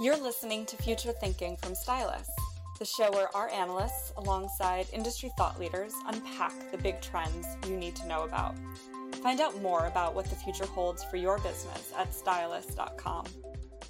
[0.00, 2.28] You're listening to Future Thinking from Stylus,
[2.78, 7.96] the show where our analysts, alongside industry thought leaders, unpack the big trends you need
[7.96, 8.54] to know about.
[9.22, 13.26] Find out more about what the future holds for your business at stylus.com.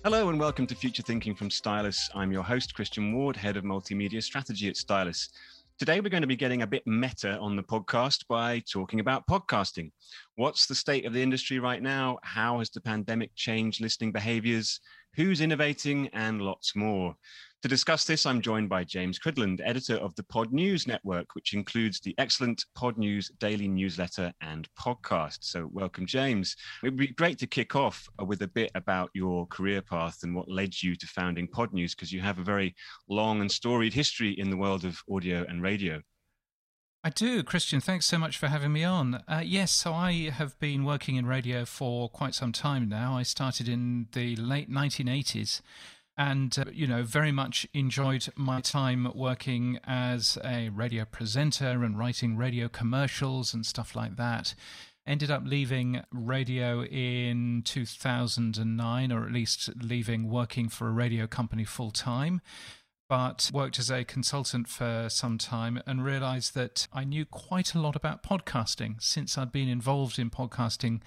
[0.05, 2.09] Hello and welcome to Future Thinking from Stylus.
[2.15, 5.29] I'm your host, Christian Ward, Head of Multimedia Strategy at Stylus.
[5.83, 9.27] Today, we're going to be getting a bit meta on the podcast by talking about
[9.27, 9.91] podcasting.
[10.37, 12.21] What's the state of the industry right now?
[12.23, 14.79] How has the pandemic changed listening behaviors?
[15.17, 16.09] Who's innovating?
[16.15, 17.15] And lots more.
[17.61, 22.01] To discuss this, I'm joined by James Cridland, editor of the Podnews Network, which includes
[22.01, 25.41] the excellent Podnews daily newsletter and podcast.
[25.43, 26.57] So, welcome, James.
[26.83, 30.35] It would be great to kick off with a bit about your career path and
[30.35, 32.75] what led you to founding Podnews, because you have a very
[33.07, 36.01] long and storied history in the world of audio and radio.
[37.05, 37.81] I do, Christian.
[37.81, 39.25] Thanks so much for having me on.
[39.27, 43.17] Uh, yes, so I have been working in radio for quite some time now.
[43.17, 45.63] I started in the late 1980s
[46.17, 51.99] and uh, you know very much enjoyed my time working as a radio presenter and
[51.99, 54.55] writing radio commercials and stuff like that
[55.07, 61.65] ended up leaving radio in 2009 or at least leaving working for a radio company
[61.65, 62.41] full time
[63.13, 67.79] but worked as a consultant for some time and realized that I knew quite a
[67.79, 71.03] lot about podcasting since I'd been involved in podcasting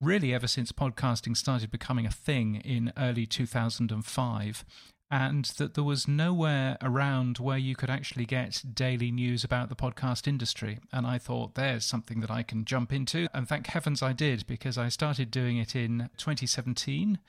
[0.00, 4.64] really ever since podcasting started becoming a thing in early 2005
[5.08, 9.76] and that there was nowhere around where you could actually get daily news about the
[9.76, 10.80] podcast industry.
[10.92, 13.28] And I thought, there's something that I can jump into.
[13.32, 17.20] And thank heavens I did, because I started doing it in 2017.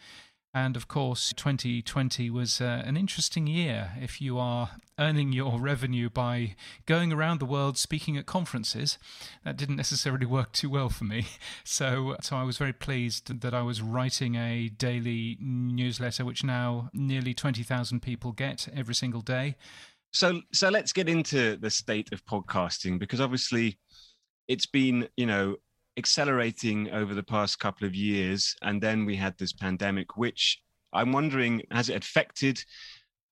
[0.53, 6.09] And of course, 2020 was uh, an interesting year if you are earning your revenue
[6.09, 8.97] by going around the world speaking at conferences.
[9.45, 11.27] That didn't necessarily work too well for me.
[11.63, 16.89] So, so I was very pleased that I was writing a daily newsletter, which now
[16.93, 19.57] nearly 20,000 people get every single day.
[20.11, 23.77] So, so let's get into the state of podcasting because obviously
[24.47, 25.57] it's been, you know,
[25.97, 28.55] accelerating over the past couple of years.
[28.61, 30.59] And then we had this pandemic, which
[30.93, 32.63] I'm wondering has it affected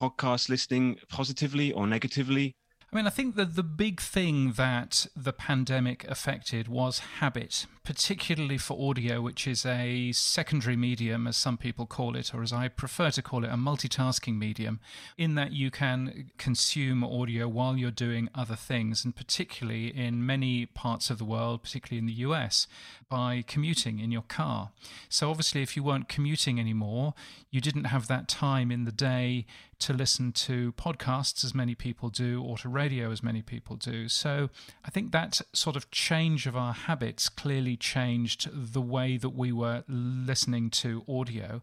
[0.01, 2.55] podcast listening positively or negatively?
[2.95, 8.57] I mean, I think that the big thing that the pandemic affected was habit, particularly
[8.57, 12.69] for audio, which is a secondary medium, as some people call it, or as I
[12.69, 14.79] prefer to call it, a multitasking medium,
[15.17, 20.65] in that you can consume audio while you're doing other things, and particularly in many
[20.65, 22.65] parts of the world, particularly in the US,
[23.09, 24.71] by commuting in your car.
[25.09, 27.13] So, obviously, if you weren't commuting anymore,
[27.51, 29.45] you didn't have that time in the day
[29.79, 34.07] to listen to podcasts as many people do or to radio as many people do.
[34.07, 34.49] So
[34.85, 39.51] I think that sort of change of our habits clearly changed the way that we
[39.51, 41.61] were listening to audio.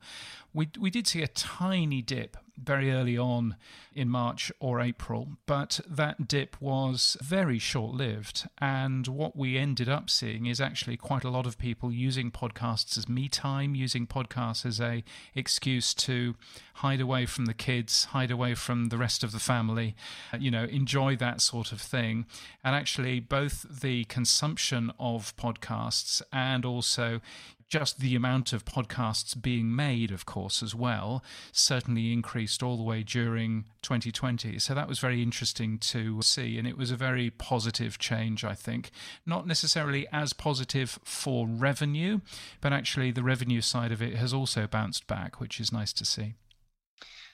[0.52, 3.56] We, we did see a tiny dip very early on
[3.94, 8.48] in March or April, but that dip was very short lived.
[8.58, 12.96] And what we ended up seeing is actually quite a lot of people using podcasts
[12.96, 15.04] as me time, using podcasts as a
[15.34, 16.34] excuse to
[16.74, 19.94] hide away from the kids, hide away from the rest of the family,
[20.38, 22.26] you know, enjoy that sort of thing.
[22.64, 27.20] And actually, both the consumption of podcasts and also
[27.72, 32.82] just the amount of podcasts being made, of course, as well, certainly increased all the
[32.82, 34.58] way during 2020.
[34.58, 36.58] So that was very interesting to see.
[36.58, 38.90] And it was a very positive change, I think.
[39.24, 42.20] Not necessarily as positive for revenue,
[42.60, 46.04] but actually the revenue side of it has also bounced back, which is nice to
[46.04, 46.34] see.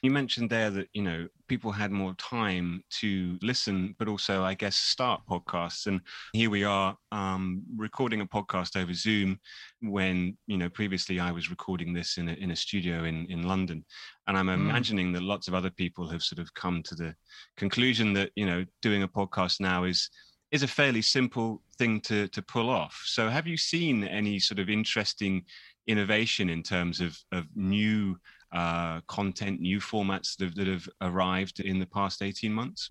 [0.02, 4.54] You mentioned there that you know people had more time to listen, but also, I
[4.54, 5.86] guess, start podcasts.
[5.86, 6.00] And
[6.32, 9.38] here we are um, recording a podcast over Zoom.
[9.80, 13.42] When you know previously I was recording this in a, in a studio in in
[13.42, 13.84] London,
[14.26, 14.54] and I'm mm.
[14.54, 17.14] imagining that lots of other people have sort of come to the
[17.56, 20.10] conclusion that you know doing a podcast now is
[20.50, 23.00] is a fairly simple thing to to pull off.
[23.04, 25.44] So, have you seen any sort of interesting
[25.86, 28.16] innovation in terms of of new
[28.52, 32.90] uh, content, new formats that have, that have arrived in the past 18 months?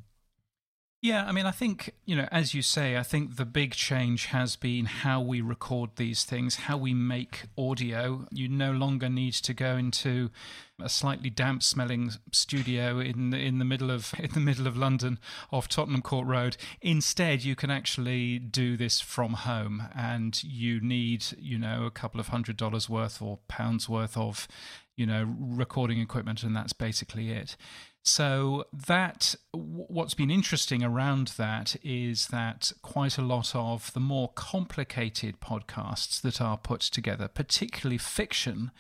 [1.00, 4.26] Yeah, I mean, I think, you know, as you say, I think the big change
[4.28, 8.26] has been how we record these things, how we make audio.
[8.32, 10.32] You no longer need to go into
[10.82, 14.76] a slightly damp smelling studio in the, in the middle of in the middle of
[14.76, 15.20] London
[15.52, 16.58] off Tottenham Court Road.
[16.82, 22.20] Instead, you can actually do this from home and you need, you know, a couple
[22.20, 24.48] of hundred dollars worth or pounds worth of
[24.98, 27.56] you know, recording equipment, and that's basically it.
[28.08, 34.30] So that what's been interesting around that is that quite a lot of the more
[34.30, 38.72] complicated podcasts that are put together, particularly fiction,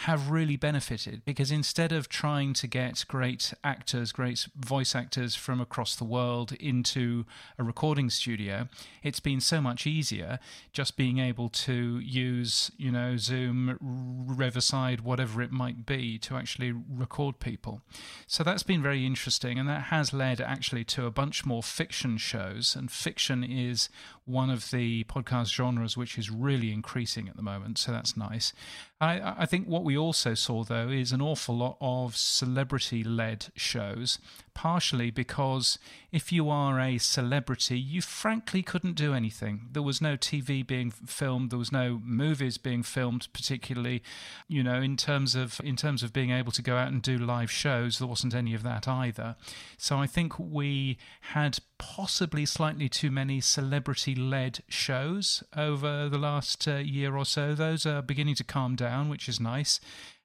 [0.00, 5.60] have really benefited because instead of trying to get great actors, great voice actors from
[5.60, 7.24] across the world into
[7.58, 8.68] a recording studio,
[9.02, 10.38] it's been so much easier
[10.72, 16.72] just being able to use, you know, Zoom, Riverside, whatever it might be, to actually
[16.72, 17.80] record people.
[18.26, 22.16] So that's been very interesting, and that has led actually to a bunch more fiction
[22.18, 22.74] shows.
[22.76, 23.88] And fiction is
[24.26, 28.52] one of the podcast genres which is really increasing at the moment, so that's nice.
[29.00, 33.46] I, I think what we also saw, though, is an awful lot of celebrity led
[33.54, 34.18] shows,
[34.54, 35.78] partially because
[36.10, 39.68] if you are a celebrity, you frankly couldn't do anything.
[39.72, 44.02] There was no TV being filmed, there was no movies being filmed, particularly,
[44.48, 47.18] you know, in terms of in terms of being able to go out and do
[47.18, 49.36] live shows, there wasn't any of that either.
[49.76, 50.96] So I think we
[51.32, 57.54] had possibly slightly too many celebrity led shows over the last uh, year or so.
[57.54, 59.80] Those are beginning to calm down, which is nice.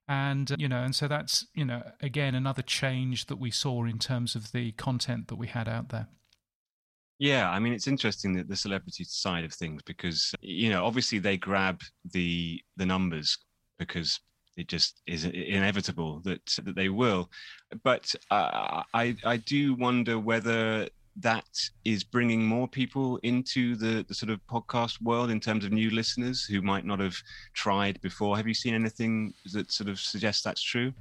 [0.07, 3.99] And you know and so that's you know again another change that we saw in
[3.99, 6.07] terms of the content that we had out there.
[7.19, 11.19] Yeah i mean it's interesting that the celebrity side of things because you know obviously
[11.19, 11.79] they grab
[12.13, 13.37] the the numbers
[13.77, 14.19] because
[14.57, 17.29] it just is inevitable that that they will.
[17.83, 24.13] But uh, i i do wonder whether that is bringing more people into the, the
[24.13, 27.15] sort of podcast world in terms of new listeners who might not have
[27.53, 28.37] tried before.
[28.37, 30.93] Have you seen anything that sort of suggests that's true?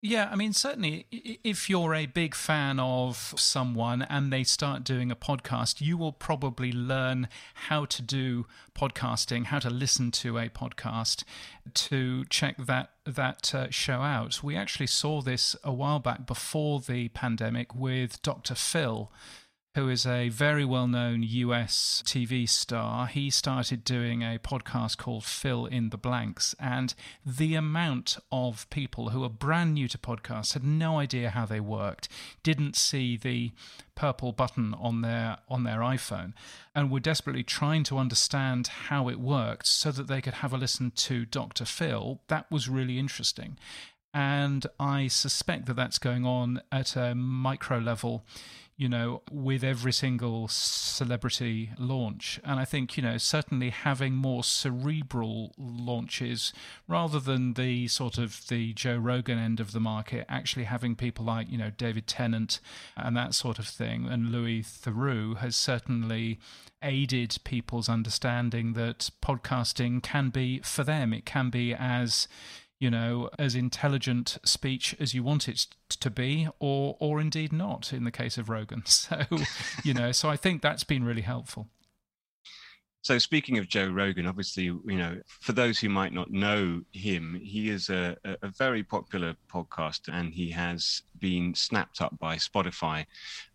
[0.00, 5.10] Yeah, I mean, certainly, if you're a big fan of someone and they start doing
[5.10, 8.46] a podcast, you will probably learn how to do
[8.76, 11.24] podcasting, how to listen to a podcast,
[11.74, 14.40] to check that that uh, show out.
[14.40, 18.54] We actually saw this a while back before the pandemic with Dr.
[18.54, 19.10] Phil
[19.74, 25.24] who is a very well known US TV star, he started doing a podcast called
[25.24, 26.54] Phil in the Blanks.
[26.58, 26.94] And
[27.24, 31.60] the amount of people who are brand new to podcasts had no idea how they
[31.60, 32.08] worked,
[32.42, 33.52] didn't see the
[33.94, 36.32] purple button on their on their iPhone
[36.74, 40.56] and were desperately trying to understand how it worked so that they could have a
[40.56, 41.64] listen to Dr.
[41.64, 42.20] Phil.
[42.28, 43.58] That was really interesting.
[44.14, 48.24] And I suspect that that's going on at a micro level
[48.78, 52.38] you know, with every single celebrity launch.
[52.44, 56.52] And I think, you know, certainly having more cerebral launches
[56.86, 61.24] rather than the sort of the Joe Rogan end of the market, actually having people
[61.24, 62.60] like, you know, David Tennant
[62.96, 66.38] and that sort of thing, and Louis Theroux has certainly
[66.80, 71.12] aided people's understanding that podcasting can be for them.
[71.12, 72.28] It can be as
[72.78, 77.92] you know, as intelligent speech as you want it to be, or or indeed not
[77.92, 78.82] in the case of Rogan.
[78.98, 79.24] So,
[79.84, 81.68] you know, so I think that's been really helpful.
[83.02, 87.40] So speaking of Joe Rogan, obviously, you know, for those who might not know him,
[87.42, 93.06] he is a, a very popular podcast, and he has been snapped up by Spotify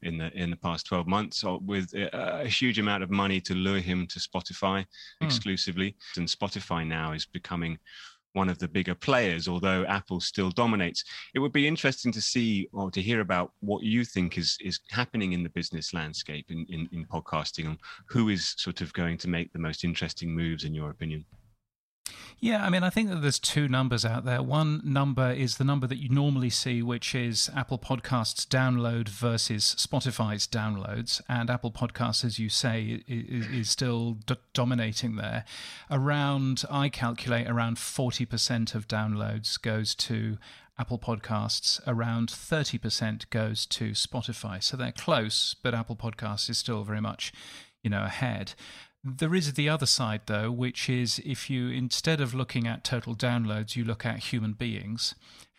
[0.02, 3.42] in the in the past twelve months uh, with a, a huge amount of money
[3.42, 4.86] to lure him to Spotify mm.
[5.22, 5.96] exclusively.
[6.16, 7.78] And Spotify now is becoming
[8.34, 11.04] one of the bigger players, although Apple still dominates.
[11.34, 14.80] It would be interesting to see or to hear about what you think is is
[14.90, 17.78] happening in the business landscape in, in, in podcasting and
[18.08, 21.26] who is sort of going to make the most interesting moves in your opinion.
[22.44, 24.44] Yeah, I mean, I think that there's two numbers out there.
[24.44, 29.78] One number is the number that you normally see, which is Apple Podcasts download versus
[29.80, 31.22] Spotify's downloads.
[31.30, 35.46] And Apple Podcasts, as you say, is, is still d- dominating there.
[35.90, 40.38] Around, I calculate, around 40% of downloads goes to
[40.78, 44.62] Apple Podcasts, around 30% goes to Spotify.
[44.62, 47.32] So they're close, but Apple Podcasts is still very much,
[47.82, 48.54] you know, ahead.
[49.04, 53.16] There is the other side, though, which is if you, instead of looking at total
[53.16, 55.14] downloads, you look at human beings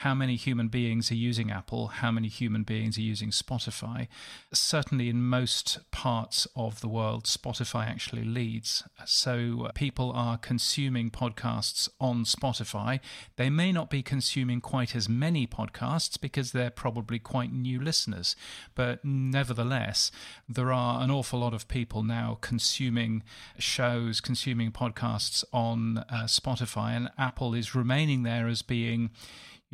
[0.05, 4.07] how many human beings are using Apple, how many human beings are using Spotify.
[4.53, 8.85] Certainly, in most parts of the world, Spotify actually leads.
[9.07, 13.01] So, people are consuming podcasts on Spotify.
[13.37, 18.37] They may not be consuming quite as many podcasts because they're probably quite new listeners,
[18.75, 20.11] but nevertheless,
[20.47, 23.23] there are an awful lot of people now consuming
[23.57, 29.09] shows, consuming podcasts on uh, Spotify, and Apple is remaining there as being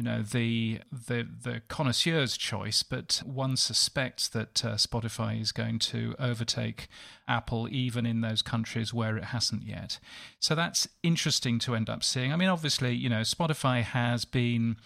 [0.01, 5.79] you know the the the connoisseur's choice, but one suspects that uh, Spotify is going
[5.79, 6.89] to overtake
[7.29, 9.99] Apple even in those countries where it hasn't yet.
[10.39, 12.33] So that's interesting to end up seeing.
[12.33, 14.79] I mean, obviously, you know, Spotify has been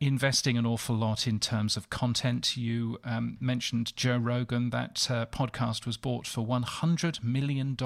[0.00, 2.56] investing an awful lot in terms of content.
[2.56, 4.70] You um, mentioned Joe Rogan.
[4.70, 7.76] That uh, podcast was bought for $100 million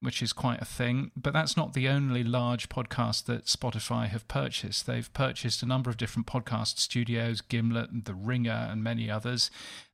[0.00, 1.10] which is quite a thing.
[1.16, 4.86] But that's not the only large podcast that Spotify have purchased.
[4.86, 9.50] They've purchased a number of different podcast studios, Gimlet, The Ringer, and many others.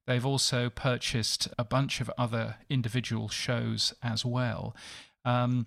[0.06, 4.76] They've also purchased a bunch of other individual shows as well.
[5.24, 5.66] Um,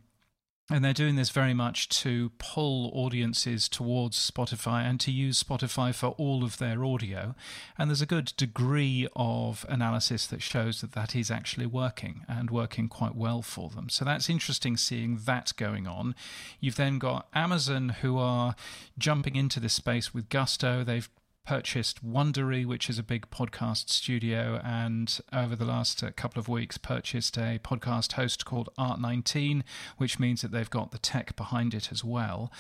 [0.69, 5.95] and they're doing this very much to pull audiences towards Spotify and to use Spotify
[5.95, 7.36] for all of their audio.
[7.77, 12.51] And there's a good degree of analysis that shows that that is actually working and
[12.51, 13.88] working quite well for them.
[13.88, 16.15] So that's interesting seeing that going on.
[16.59, 18.55] You've then got Amazon who are
[18.97, 20.83] jumping into this space with gusto.
[20.83, 21.09] They've
[21.47, 26.49] purchased Wondery, which is a big podcast studio, and over the last uh, couple of
[26.49, 29.63] weeks purchased a podcast host called Art19,
[29.95, 32.51] which means that they've got the tech behind it as well.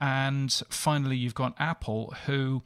[0.00, 2.64] And finally, you've got Apple, who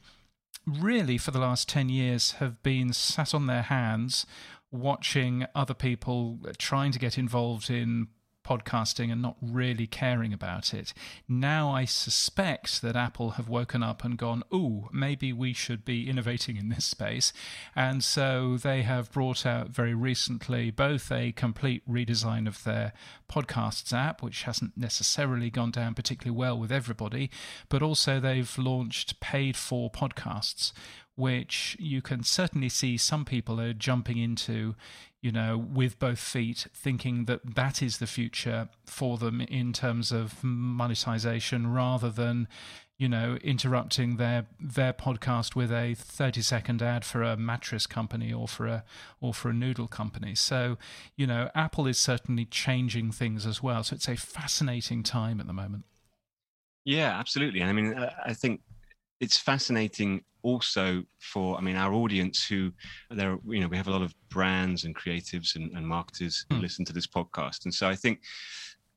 [0.65, 4.25] really for the last 10 years have been sat on their hands
[4.71, 8.07] watching other people trying to get involved in
[8.47, 10.93] podcasting and not really caring about it.
[11.27, 16.09] Now I suspect that Apple have woken up and gone, ooh, maybe we should be
[16.09, 17.33] innovating in this space.
[17.75, 22.93] And so they have brought out very recently both a complete redesign of their
[23.29, 27.29] podcasts app, which hasn't necessarily gone down particularly well with everybody,
[27.69, 30.71] but also they've launched paid for podcasts
[31.17, 34.75] which you can certainly see some people are jumping into
[35.21, 40.11] you know, with both feet, thinking that that is the future for them in terms
[40.11, 42.47] of monetization rather than,
[42.97, 48.31] you know, interrupting their their podcast with a 30 second ad for a mattress company
[48.31, 48.83] or for a
[49.19, 50.35] or for a noodle company.
[50.35, 50.77] So,
[51.15, 53.83] you know, Apple is certainly changing things as well.
[53.83, 55.85] So it's a fascinating time at the moment.
[56.85, 57.63] Yeah, absolutely.
[57.63, 57.95] I mean,
[58.25, 58.61] I think
[59.19, 62.71] it's fascinating also for i mean our audience who
[63.09, 66.57] there you know we have a lot of brands and creatives and, and marketers who
[66.57, 66.61] mm.
[66.61, 68.21] listen to this podcast and so i think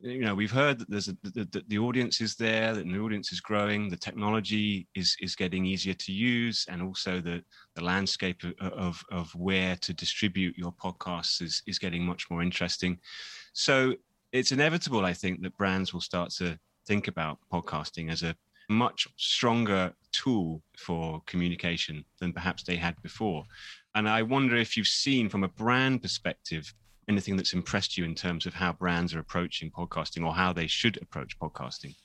[0.02, 3.32] you know we've heard that there's a, the, the audience is there that the audience
[3.32, 7.42] is growing the technology is is getting easier to use and also the
[7.74, 12.42] the landscape of of, of where to distribute your podcasts is is getting much more
[12.42, 12.98] interesting
[13.52, 13.94] so
[14.32, 18.34] it's inevitable i think that brands will start to think about podcasting as a
[18.70, 23.44] much stronger tool for communication than perhaps they had before.
[23.94, 26.72] And I wonder if you've seen from a brand perspective
[27.08, 30.68] anything that's impressed you in terms of how brands are approaching podcasting or how they
[30.68, 31.96] should approach podcasting.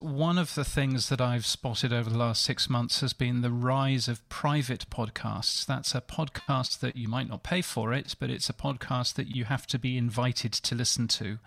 [0.00, 3.50] One of the things that I've spotted over the last six months has been the
[3.50, 5.64] rise of private podcasts.
[5.64, 9.28] That's a podcast that you might not pay for it, but it's a podcast that
[9.36, 11.38] you have to be invited to listen to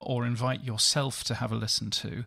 [0.00, 2.24] or invite yourself to have a listen to.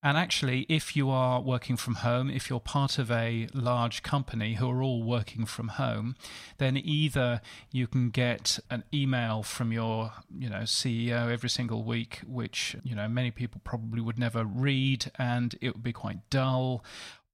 [0.00, 4.54] And actually, if you are working from home, if you're part of a large company
[4.54, 6.14] who are all working from home,
[6.58, 7.40] then either
[7.72, 12.94] you can get an email from your, you know, CEO every single week, which, you
[12.94, 16.84] know, many people probably would never read and it would be quite dull,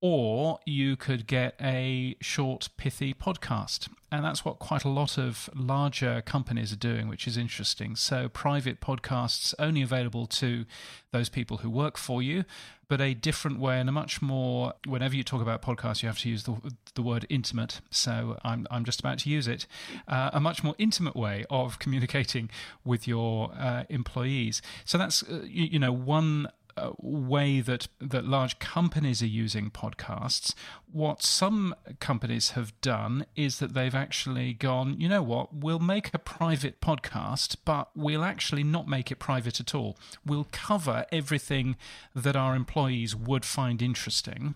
[0.05, 3.89] or you could get a short, pithy podcast.
[4.13, 7.97] And that's what quite a lot of larger companies are doing, which is interesting.
[7.97, 10.67] So, private podcasts only available to
[11.13, 12.45] those people who work for you,
[12.87, 16.19] but a different way and a much more, whenever you talk about podcasts, you have
[16.19, 16.61] to use the,
[16.97, 17.81] the word intimate.
[17.91, 19.67] So, I'm, I'm just about to use it.
[20.07, 22.51] Uh, a much more intimate way of communicating
[22.85, 24.61] with your uh, employees.
[24.85, 29.71] So, that's, uh, you, you know, one uh, way that that large companies are using
[29.71, 30.55] podcasts.
[30.91, 36.13] What some companies have done is that they've actually gone, you know what, we'll make
[36.13, 39.97] a private podcast, but we'll actually not make it private at all.
[40.25, 41.77] We'll cover everything
[42.15, 44.55] that our employees would find interesting.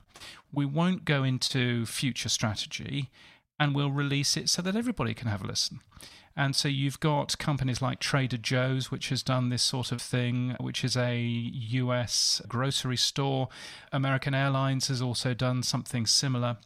[0.52, 3.10] We won't go into future strategy
[3.59, 5.81] and we'll release it so that everybody can have a listen.
[6.37, 10.55] And so you've got companies like Trader Joe's, which has done this sort of thing,
[10.61, 13.49] which is a US grocery store.
[13.93, 16.59] American Airlines has also done something similar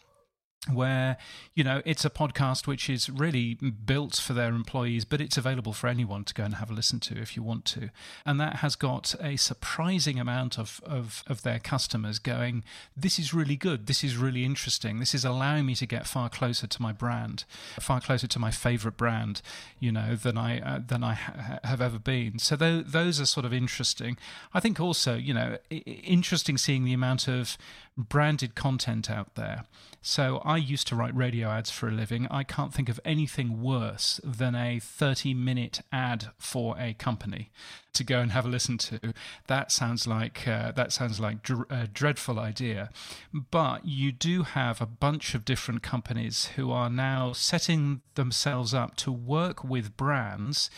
[0.73, 1.17] where
[1.55, 5.73] you know it's a podcast which is really built for their employees but it's available
[5.73, 7.91] for anyone to go and have a listen to if you want to.
[8.25, 12.63] And that has got a surprising amount of, of, of their customers going
[12.97, 13.87] this is really good.
[13.87, 15.01] This is really interesting.
[15.01, 17.45] This is allowing me to get far closer to my brand
[17.81, 19.43] far closer to my favorite brand
[19.81, 22.39] you know than i uh, than i ha- have ever been.
[22.39, 24.17] So th- those are sort of interesting.
[24.55, 27.59] I think also you know I- interesting seeing the amount of
[27.97, 29.65] branded content out there
[30.05, 32.27] so I used to write radio ads for a living.
[32.29, 37.53] I can't think of anything worse than a 30 minute ad for a company
[37.93, 39.15] to go and have a listen to.
[39.47, 42.91] That sounds like uh, that sounds like dr- a dreadful idea.
[43.33, 48.97] But you do have a bunch of different companies who are now setting themselves up
[48.97, 50.69] to work with brands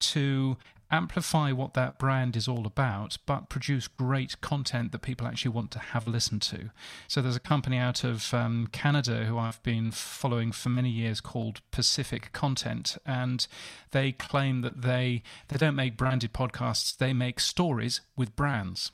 [0.00, 0.56] to
[0.90, 5.70] amplify what that brand is all about, but produce great content that people actually want
[5.72, 6.70] to have listened to.
[7.08, 11.20] So there's a company out of um, Canada who I've been following for many years
[11.20, 13.46] called Pacific Content, and
[13.92, 18.92] they claim that they they don't make branded podcasts; they make stories with brands.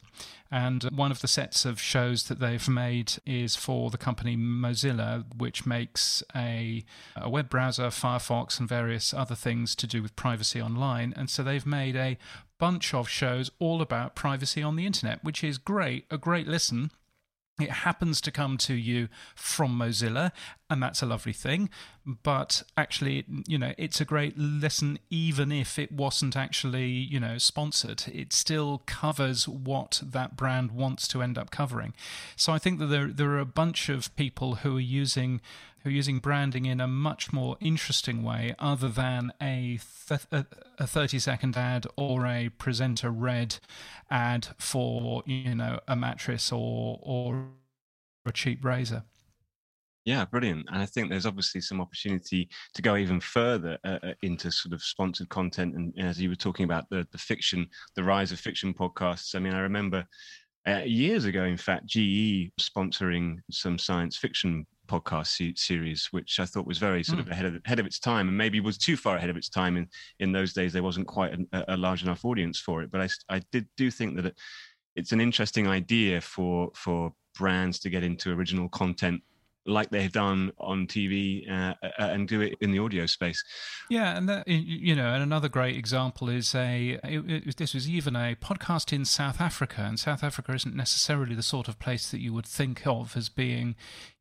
[0.57, 5.23] And one of the sets of shows that they've made is for the company Mozilla,
[5.37, 6.83] which makes a,
[7.15, 11.13] a, web browser, Firefox, and various other things to do with privacy online.
[11.15, 12.17] And so they've made a
[12.57, 16.91] bunch of shows all about privacy on the internet, which is great, a great listen.
[17.59, 20.33] It happens to come to you from Mozilla,
[20.69, 21.71] and that's a lovely thing.
[22.05, 27.39] But actually, you know, it's a great lesson, even if it wasn't actually, you know,
[27.39, 28.05] sponsored.
[28.13, 31.95] It still covers what that brand wants to end up covering.
[32.37, 35.41] So I think that there there are a bunch of people who are using
[35.87, 39.79] who are using branding in a much more interesting way, other than a
[40.09, 43.59] th- a thirty second ad or a presenter read
[44.11, 47.51] ad for you know a mattress or or
[48.27, 49.05] a cheap razor.
[50.05, 50.67] Yeah, brilliant.
[50.73, 54.73] And I think there's obviously some opportunity to go even further uh, uh into sort
[54.73, 55.77] of sponsored content.
[55.77, 59.37] And, as you were talking about the, the fiction, the rise of fiction podcasts.
[59.37, 60.05] I mean, I remember
[60.67, 66.67] uh, years ago, in fact, GE sponsoring some science fiction podcast series, which I thought
[66.67, 67.23] was very sort mm.
[67.23, 69.49] of ahead of ahead of its time, and maybe was too far ahead of its
[69.49, 69.77] time.
[69.77, 69.89] In
[70.21, 72.91] in those days, there wasn't quite a, a large enough audience for it.
[72.91, 74.39] But I I did do think that it,
[74.95, 79.23] it's an interesting idea for for brands to get into original content
[79.67, 83.43] like they've done on TV uh, and do it in the audio space.
[83.91, 87.89] Yeah, and that, you know, and another great example is a it, it, this was
[87.89, 92.11] even a podcast in South Africa, and South Africa isn't necessarily the sort of place
[92.11, 93.75] that you would think of as being,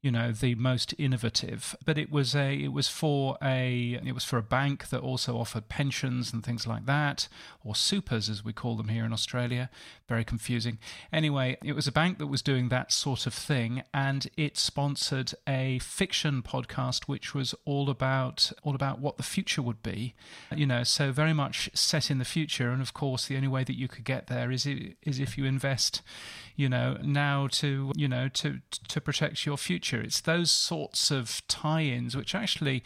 [0.06, 1.76] you know, the most innovative.
[1.84, 5.36] But it was a it was for a it was for a bank that also
[5.36, 7.28] offered pensions and things like that,
[7.64, 9.68] or supers as we call them here in Australia.
[10.08, 10.78] Very confusing.
[11.12, 15.34] Anyway, it was a bank that was doing that sort of thing, and it sponsored
[15.48, 20.13] a fiction podcast which was all about all about what the future would be.
[20.56, 22.70] You know, so very much set in the future.
[22.70, 25.46] And of course, the only way that you could get there is is if you
[25.46, 26.04] invest,
[26.56, 29.94] you know, now to you know to to protect your future.
[29.99, 32.84] It's those sorts of tie-ins which actually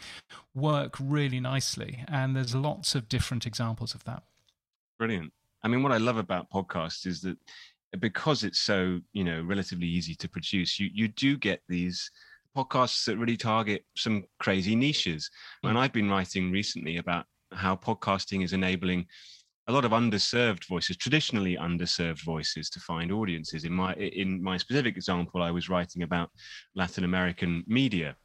[0.54, 4.22] work really nicely, and there's lots of different examples of that.
[4.98, 5.32] Brilliant.
[5.62, 7.36] I mean, what I love about podcasts is that
[7.98, 12.08] because it's so you know relatively easy to produce you you do get these
[12.56, 15.30] podcasts that really target some crazy niches.
[15.64, 15.70] Mm.
[15.70, 19.06] And I've been writing recently about how podcasting is enabling
[19.70, 23.62] a lot of underserved voices, traditionally underserved voices, to find audiences.
[23.64, 26.30] In my in my specific example, I was writing about
[26.74, 28.16] Latin American media,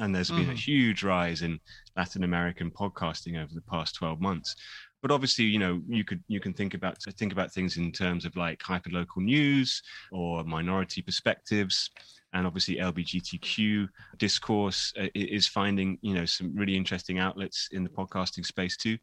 [0.00, 0.54] and there's been a mm-hmm.
[0.54, 1.60] huge rise in
[1.96, 4.56] Latin American podcasting over the past 12 months.
[5.00, 8.24] But obviously, you know, you could you can think about think about things in terms
[8.24, 11.88] of like hyperlocal news or minority perspectives
[12.34, 17.90] and obviously LGBTQ discourse uh, is finding you know some really interesting outlets in the
[17.90, 18.98] podcasting space too.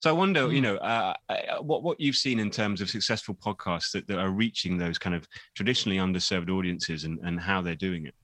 [0.00, 0.54] So I wonder, mm.
[0.54, 4.18] you know, uh, uh, what what you've seen in terms of successful podcasts that, that
[4.18, 8.14] are reaching those kind of traditionally underserved audiences and, and how they're doing it.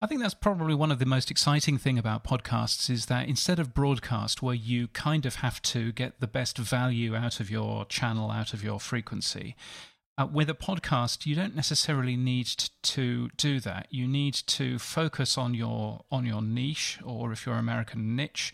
[0.00, 3.58] I think that's probably one of the most exciting thing about podcasts is that instead
[3.58, 7.84] of broadcast where you kind of have to get the best value out of your
[7.86, 9.56] channel, out of your frequency,
[10.18, 12.48] uh, with a podcast, you don't necessarily need
[12.82, 13.86] to do that.
[13.90, 18.52] You need to focus on your on your niche, or if you're American niche,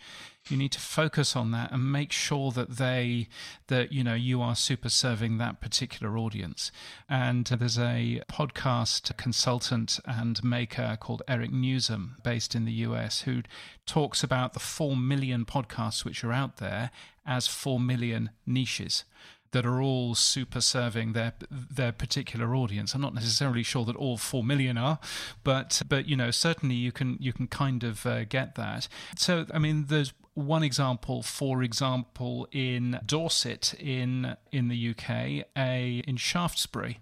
[0.50, 3.28] you need to focus on that and make sure that they
[3.68, 6.70] that you know you are super serving that particular audience.
[7.08, 13.42] And there's a podcast consultant and maker called Eric Nuzum, based in the US, who
[13.86, 16.90] talks about the four million podcasts which are out there
[17.24, 19.04] as four million niches
[19.54, 22.92] that are all super serving their their particular audience.
[22.92, 24.98] I'm not necessarily sure that all four million are,
[25.44, 28.88] but but you know certainly you can you can kind of uh, get that.
[29.16, 36.02] So I mean, there's one example, for example, in Dorset in in the UK, a
[36.04, 37.00] in Shaftesbury,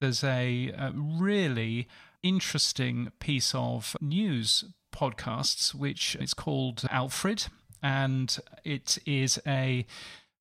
[0.00, 1.88] there's a, a really
[2.22, 7.46] interesting piece of news podcasts which is called Alfred
[7.82, 9.86] and it is a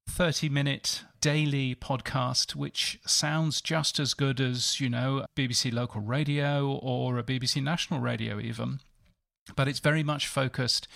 [0.08, 6.72] 30 minute daily podcast, which sounds just as good as, you know, BBC local radio
[6.82, 8.80] or a BBC national radio, even.
[9.54, 10.88] but it's very much focused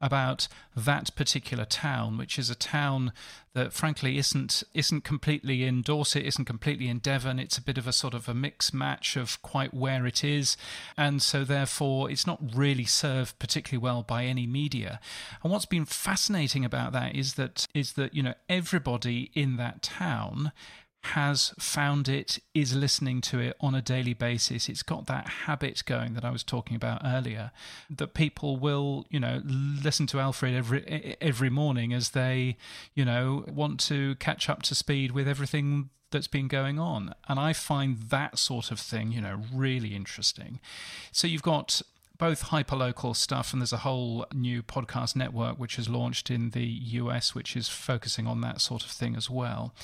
[0.00, 3.12] about that particular town, which is a town
[3.52, 7.38] that frankly isn't isn't completely in Dorset, isn't completely in Devon.
[7.38, 10.56] It's a bit of a sort of a mix match of quite where it is,
[10.96, 15.00] and so therefore it's not really served particularly well by any media.
[15.42, 19.82] And what's been fascinating about that is that is that you know everybody in that
[19.82, 20.52] town
[21.02, 24.68] has found it, is listening to it on a daily basis.
[24.68, 27.52] It's got that habit going that I was talking about earlier.
[27.88, 32.56] That people will, you know, listen to Alfred every every morning as they,
[32.94, 37.14] you know, want to catch up to speed with everything that's been going on.
[37.28, 40.60] And I find that sort of thing, you know, really interesting.
[41.12, 41.82] So you've got
[42.20, 46.66] both hyperlocal stuff, and there's a whole new podcast network which has launched in the
[46.66, 49.74] US, which is focusing on that sort of thing as well.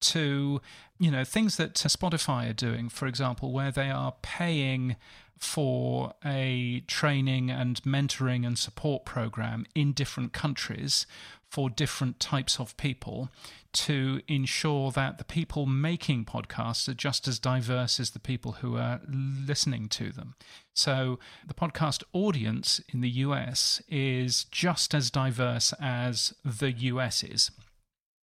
[0.00, 0.60] To
[0.98, 4.96] you know things that Spotify are doing, for example, where they are paying
[5.38, 11.06] for a training and mentoring and support program in different countries
[11.54, 13.28] for different types of people
[13.72, 18.76] to ensure that the people making podcasts are just as diverse as the people who
[18.76, 20.34] are listening to them.
[20.74, 27.52] So the podcast audience in the US is just as diverse as the US is,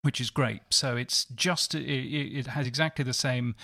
[0.04, 0.62] which is great.
[0.70, 3.56] So it's just, it, it has exactly the same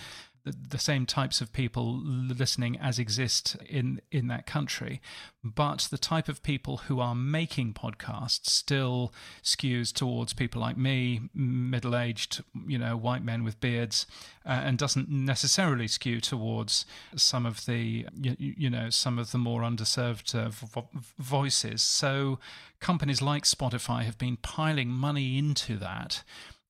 [0.43, 5.01] the, the same types of people listening as exist in in that country,
[5.43, 11.29] but the type of people who are making podcasts still skews towards people like me,
[11.33, 14.05] middle aged, you know, white men with beards,
[14.45, 19.37] uh, and doesn't necessarily skew towards some of the you, you know some of the
[19.37, 21.81] more underserved uh, vo- voices.
[21.81, 22.39] So
[22.79, 26.23] companies like Spotify have been piling money into that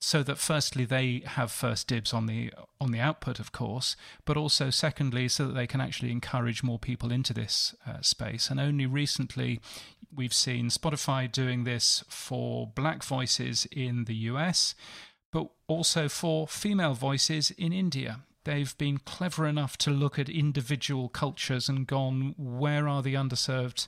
[0.03, 4.35] so that firstly they have first dibs on the on the output of course but
[4.35, 8.49] also secondly so that they can actually encourage more people into this uh, space.
[8.49, 9.61] And only recently
[10.13, 14.73] we've seen Spotify doing this for black voices in the US
[15.31, 18.21] but also for female voices in India.
[18.43, 23.87] They've been clever enough to look at individual cultures and gone where are the underserved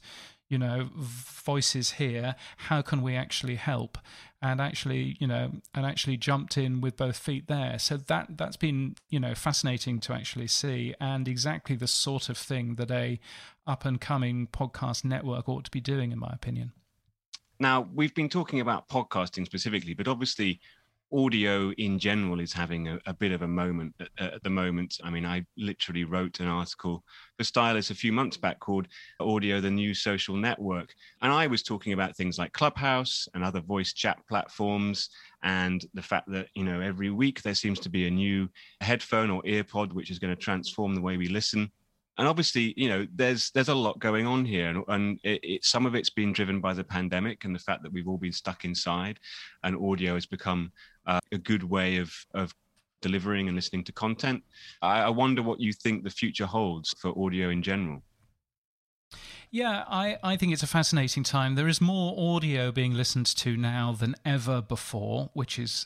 [0.50, 3.98] you know voices here how can we actually help?
[4.42, 7.80] And actually you know and actually jumped in with both feet there.
[7.80, 12.38] So that that's been you know fascinating to actually see and exactly the sort of
[12.38, 13.20] thing that a
[13.66, 16.74] up and coming podcast network ought to be doing in my opinion.
[17.60, 20.60] Now we've been talking about podcasting specifically but obviously
[21.14, 24.98] audio in general is having a, a bit of a moment at, at, the moment.
[25.04, 27.04] I mean, I literally wrote an article
[27.38, 28.88] for Stylus a few months back called
[29.20, 30.94] Audio, the New Social Network.
[31.22, 35.10] And I was talking about things like Clubhouse and other voice chat platforms
[35.44, 38.50] and the fact that, you know, every week there seems to be a new
[38.82, 41.72] headphone or earpod which is going to transform the way we listen
[42.18, 45.66] and obviously you know there's there's a lot going on here and, and it, it,
[45.66, 48.32] some of it's been driven by the pandemic and the fact that we've all been
[48.32, 49.20] stuck inside
[49.64, 50.72] and audio has become
[51.08, 52.54] uh, a good way of of
[53.02, 54.42] delivering and listening to content
[54.82, 58.04] I, I wonder what you think the future holds for audio in general
[59.52, 61.54] yeah, I, I think it's a fascinating time.
[61.54, 65.86] There is more audio being listened to now than ever before, which is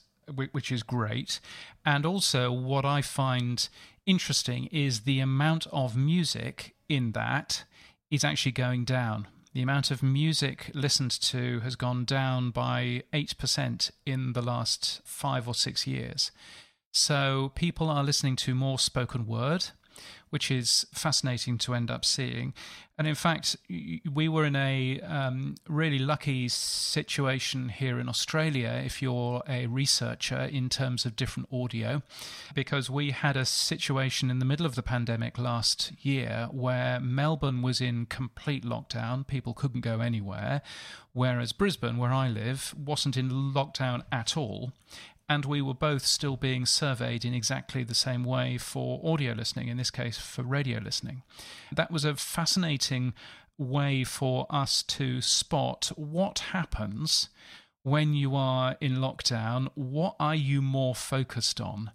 [0.54, 1.42] which is great.
[1.86, 3.68] And also, what I find
[4.08, 7.65] interesting is the amount of music in that
[8.10, 9.28] is actually going down.
[9.54, 15.48] The amount of music listened to has gone down by 8% in the last five
[15.48, 16.32] or six years.
[16.93, 19.65] So people are listening to more spoken word
[20.30, 22.54] which is fascinating to end up seeing.
[22.98, 29.04] And in fact, we were in a um, really lucky situation here in Australia, if
[29.04, 32.02] you're a researcher in terms of different audio,
[32.56, 37.62] because we had a situation in the middle of the pandemic last year where Melbourne
[37.62, 40.63] was in complete lockdown, people couldn't go anywhere,
[41.13, 44.72] whereas Brisbane, where I live, wasn't in lockdown at all
[45.30, 49.68] and we were both still being surveyed in exactly the same way for audio listening,
[49.68, 51.24] in this case for radio listening.
[51.72, 53.13] That was a fascinating
[53.58, 57.30] way for us to spot what happens
[57.84, 59.70] when you are in lockdown.
[59.76, 61.92] What are you more focused on?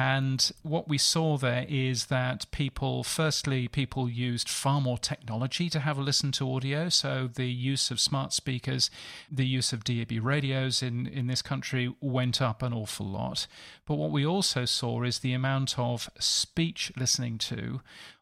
[0.00, 5.80] And what we saw there is that people, firstly, people used far more technology to
[5.80, 6.88] have a listen to audio.
[6.88, 8.92] So the use of smart speakers,
[9.28, 13.48] the use of DAB radios in, in this country went up an awful lot.
[13.86, 17.80] But what we also saw is the amount of speech listening to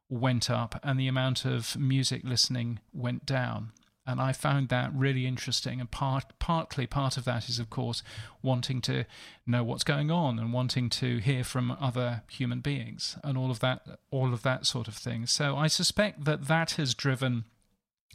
[0.09, 3.73] went up and the amount of music listening went down.
[4.07, 5.81] And I found that really interesting.
[5.81, 8.03] And part, partly part of that is, of course,
[8.42, 9.05] wanting to
[9.47, 13.61] know what's going on and wanting to hear from other human beings and all of
[13.61, 15.27] that, all of that sort of thing.
[15.27, 17.45] So I suspect that that has driven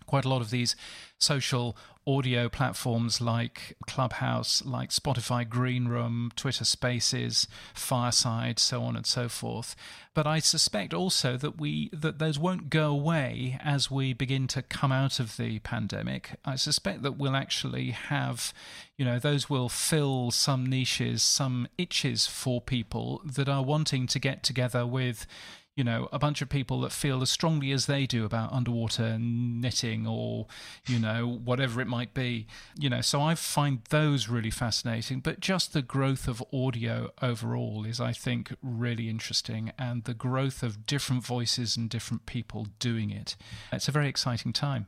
[0.06, 0.76] quite a lot of these
[1.18, 1.78] social
[2.08, 9.30] audio platforms like Clubhouse, like Spotify Green Room, Twitter Spaces, Fireside, so on and so
[9.30, 9.76] forth.
[10.14, 14.62] But I suspect also that we that those won't go away as we begin to
[14.62, 16.32] come out of the pandemic.
[16.44, 18.54] I suspect that we'll actually have,
[18.98, 24.20] you know, those will fill some niches, some itches for people that are wanting to
[24.20, 25.28] get together with
[25.76, 29.18] you know, a bunch of people that feel as strongly as they do about underwater
[29.18, 30.48] knitting or,
[30.86, 32.46] you know, whatever it might be.
[32.78, 35.22] You know, so I find those really fascinating.
[35.22, 39.72] But just the growth of audio overall is, I think, really interesting.
[39.80, 43.38] And the growth of different voices and different people doing it.
[43.72, 44.88] It's a very exciting time.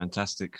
[0.00, 0.56] Fantastic.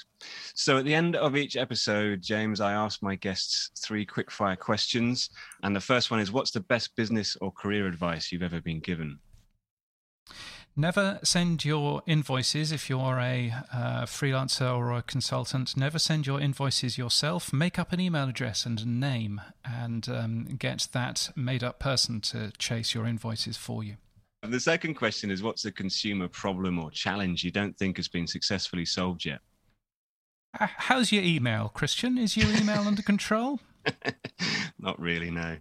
[0.55, 5.31] So at the end of each episode, James, I ask my guests three quickfire questions.
[5.63, 8.81] And the first one is What's the best business or career advice you've ever been
[8.81, 9.19] given?
[10.77, 15.77] Never send your invoices if you're a uh, freelancer or a consultant.
[15.77, 17.53] Never send your invoices yourself.
[17.53, 22.21] Make up an email address and a name and um, get that made up person
[22.23, 23.97] to chase your invoices for you.
[24.43, 28.27] The second question is what's a consumer problem or challenge you don't think has been
[28.27, 29.41] successfully solved yet?
[30.55, 32.19] How's your email, Christian?
[32.19, 33.61] Is your email under control?
[34.79, 35.59] Not really, no.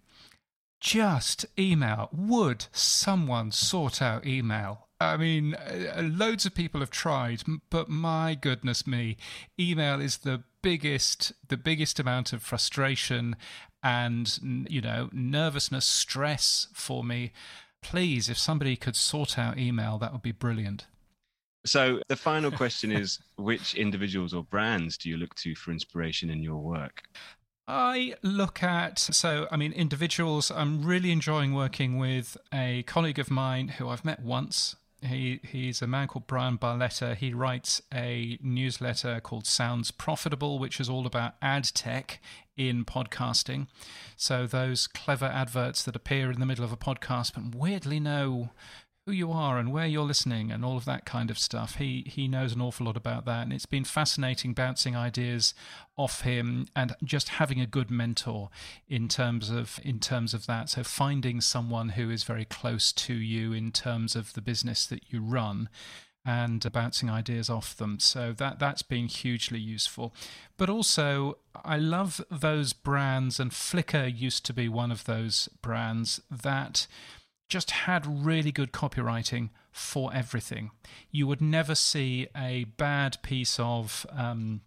[0.79, 2.09] Just email.
[2.13, 4.87] Would someone sort out email?
[5.01, 9.17] I mean, uh, loads of people have tried, but my goodness me,
[9.59, 13.35] email is the biggest, the biggest amount of frustration
[13.81, 17.31] and you know nervousness, stress for me
[17.81, 20.87] please, if somebody could sort out email, that would be brilliant.
[21.65, 26.29] So the final question is which individuals or brands do you look to for inspiration
[26.29, 27.03] in your work?
[27.67, 30.49] I look at, so I mean, individuals.
[30.49, 34.75] I'm really enjoying working with a colleague of mine who I've met once.
[35.01, 37.15] He he's a man called Brian Barletta.
[37.15, 42.21] He writes a newsletter called Sounds Profitable, which is all about ad tech
[42.57, 43.67] in podcasting.
[44.17, 48.49] So those clever adverts that appear in the middle of a podcast but weirdly know
[49.09, 51.75] who you are and where you're listening and all of that kind of stuff.
[51.75, 55.55] He he knows an awful lot about that, and it's been fascinating bouncing ideas
[55.97, 58.49] off him and just having a good mentor
[58.87, 60.69] in terms of in terms of that.
[60.69, 65.11] So finding someone who is very close to you in terms of the business that
[65.11, 65.69] you run
[66.23, 67.99] and uh, bouncing ideas off them.
[67.99, 70.13] So that that's been hugely useful.
[70.55, 76.21] But also, I love those brands, and Flickr used to be one of those brands
[76.29, 76.85] that
[77.49, 80.71] just had really good copywriting for everything.
[81.11, 84.61] You would never see a bad piece of um,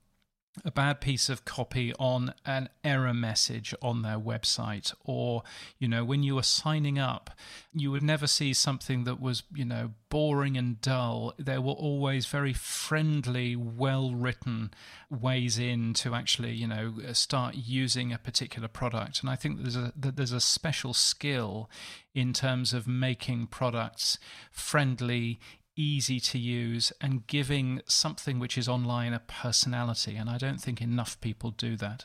[0.64, 5.42] a bad piece of copy on an error message on their website or
[5.78, 7.30] you know when you were signing up
[7.72, 11.32] you would never see something that was you know boring and dull.
[11.38, 14.74] There were always very friendly well written
[15.08, 19.22] ways in to actually you know start using a particular product.
[19.22, 21.70] And i think there's a that there's a special skill
[22.14, 24.18] in terms of making products
[24.50, 25.40] friendly
[25.76, 30.16] easy to use and giving something which is online a personality.
[30.16, 32.04] And I don't think enough people do that.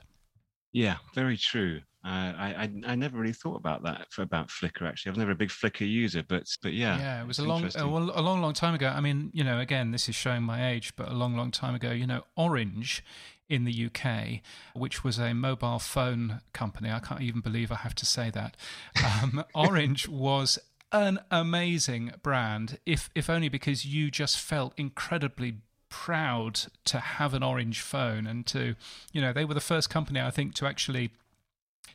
[0.72, 1.82] Yeah, very true.
[2.06, 4.88] Uh, I, I, I never really thought about that for, about Flickr.
[4.88, 7.44] Actually, I was never a big Flickr user, but but yeah, yeah, it was a
[7.44, 8.88] long a, a long long time ago.
[8.88, 11.76] I mean, you know, again, this is showing my age, but a long long time
[11.76, 11.92] ago.
[11.92, 13.04] You know, Orange
[13.50, 14.42] in the UK,
[14.74, 16.92] which was a mobile phone company.
[16.92, 18.56] I can't even believe I have to say that.
[19.04, 20.60] Um, Orange was
[20.92, 25.58] an amazing brand, if if only because you just felt incredibly
[25.90, 28.76] proud to have an orange phone and to,
[29.14, 31.12] you know, they were the first company I think to actually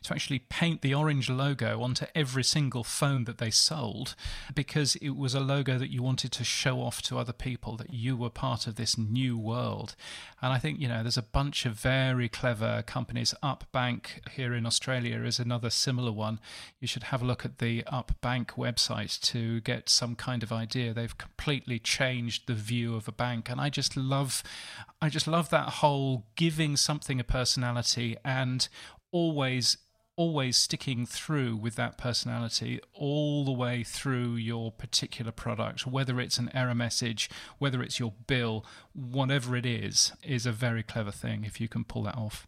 [0.01, 4.15] to actually paint the orange logo onto every single phone that they sold
[4.53, 7.93] because it was a logo that you wanted to show off to other people that
[7.93, 9.95] you were part of this new world.
[10.41, 13.33] And I think, you know, there's a bunch of very clever companies.
[13.43, 16.39] UpBank here in Australia is another similar one.
[16.79, 20.93] You should have a look at the UpBank website to get some kind of idea.
[20.93, 23.49] They've completely changed the view of a bank.
[23.49, 24.43] And I just love
[25.01, 28.67] I just love that whole giving something a personality and
[29.11, 29.77] always
[30.15, 36.37] always sticking through with that personality all the way through your particular product, whether it's
[36.37, 41.43] an error message, whether it's your bill, whatever it is, is a very clever thing
[41.43, 42.47] if you can pull that off.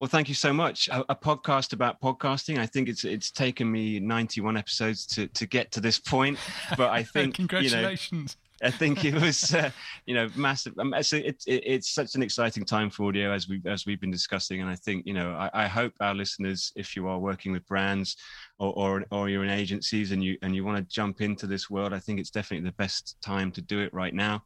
[0.00, 0.88] Well, thank you so much.
[0.88, 2.58] A, a, podcast about podcasting.
[2.58, 6.38] I think it's it's taken me 91 episodes to to get to this point,
[6.76, 8.36] but I think congratulations.
[8.62, 9.70] I think it was, uh,
[10.06, 10.74] you know, massive.
[10.78, 14.00] Um, so it, it, it's such an exciting time for audio as we as we've
[14.00, 17.18] been discussing, and I think you know, I, I hope our listeners, if you are
[17.18, 18.16] working with brands
[18.58, 21.68] or, or or you're in agencies and you and you want to jump into this
[21.68, 24.42] world, I think it's definitely the best time to do it right now.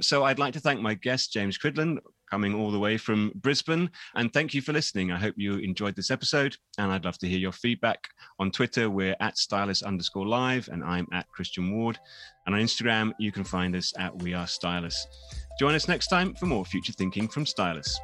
[0.00, 1.98] So I'd like to thank my guest James Cridland
[2.34, 3.88] coming all the way from Brisbane.
[4.16, 5.12] And thank you for listening.
[5.12, 6.56] I hope you enjoyed this episode.
[6.78, 8.08] And I'd love to hear your feedback.
[8.40, 11.96] On Twitter, we're at stylus underscore live, and I'm at Christian Ward.
[12.44, 15.06] And on Instagram, you can find us at We Are Stylus.
[15.60, 18.00] Join us next time for more future thinking from Stylus.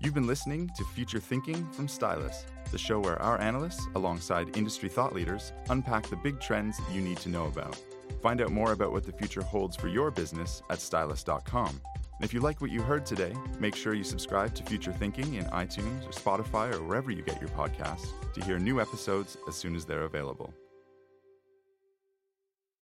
[0.00, 4.88] You've been listening to Future Thinking from Stylus, the show where our analysts, alongside industry
[4.88, 7.76] thought leaders, unpack the big trends you need to know about.
[8.22, 11.82] Find out more about what the future holds for your business at stylus.com.
[12.18, 15.34] And if you like what you heard today, make sure you subscribe to Future Thinking
[15.34, 19.54] in iTunes or Spotify or wherever you get your podcasts to hear new episodes as
[19.54, 20.52] soon as they're available.